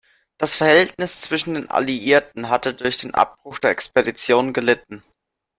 Das 0.39 0.55
Verhältnis 0.55 1.21
zwischen 1.21 1.53
den 1.53 1.69
Alliierten 1.69 2.49
hatte 2.49 2.73
durch 2.73 2.97
den 2.97 3.13
Abbruch 3.13 3.59
der 3.59 3.69
Expedition 3.69 4.51
gelitten. 4.51 5.03